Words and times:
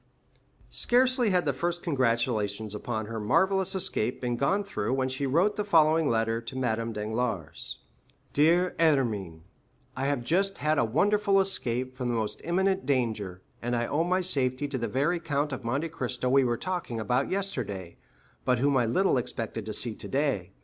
20355m 0.71 0.75
Scarcely 0.77 1.29
had 1.29 1.45
the 1.45 1.53
first 1.53 1.83
congratulations 1.83 2.73
upon 2.73 3.05
her 3.05 3.19
marvellous 3.19 3.75
escape 3.75 4.19
been 4.19 4.35
gone 4.35 4.63
through 4.63 4.91
when 4.95 5.07
she 5.07 5.27
wrote 5.27 5.57
the 5.57 5.63
following 5.63 6.09
letter 6.09 6.41
to 6.41 6.57
Madame 6.57 6.91
Danglars:— 6.91 7.77
"Dear 8.33 8.73
Hermine,—I 8.79 10.05
have 10.07 10.23
just 10.23 10.57
had 10.57 10.79
a 10.79 10.85
wonderful 10.85 11.39
escape 11.39 11.95
from 11.95 12.07
the 12.09 12.15
most 12.15 12.41
imminent 12.43 12.83
danger, 12.87 13.43
and 13.61 13.75
I 13.75 13.85
owe 13.85 14.03
my 14.03 14.21
safety 14.21 14.67
to 14.69 14.79
the 14.79 14.87
very 14.87 15.19
Count 15.19 15.51
of 15.53 15.63
Monte 15.63 15.89
Cristo 15.89 16.29
we 16.29 16.43
were 16.43 16.57
talking 16.57 16.99
about 16.99 17.29
yesterday, 17.29 17.97
but 18.43 18.57
whom 18.57 18.77
I 18.77 18.87
little 18.87 19.19
expected 19.19 19.67
to 19.67 19.73
see 19.73 19.93
today. 19.93 20.53